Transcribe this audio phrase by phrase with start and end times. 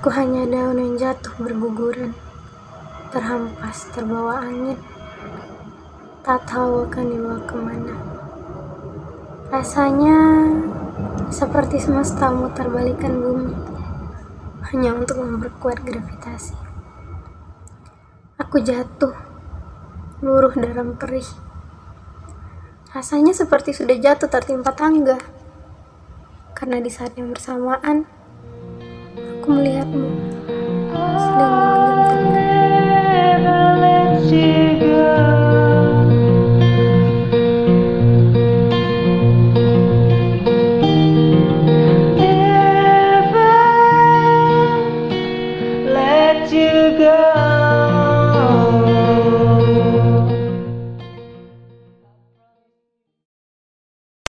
[0.00, 2.16] Aku hanya daun yang jatuh berguguran,
[3.12, 4.80] terhampas terbawa angin.
[6.24, 7.94] Tak tahu akan dibawa ke mana.
[9.52, 10.16] Rasanya
[11.28, 13.52] seperti semesta memutar balikan bumi,
[14.72, 16.56] hanya untuk memperkuat gravitasi.
[18.40, 19.12] Aku jatuh,
[20.24, 21.28] luruh dalam perih.
[22.96, 25.20] Rasanya seperti sudah jatuh tertimpa tangga.
[26.56, 28.08] Karena di saat yang bersamaan,
[29.50, 30.06] melihatmu.
[31.18, 32.30] Sedang menggenggam
[46.52, 47.39] you go.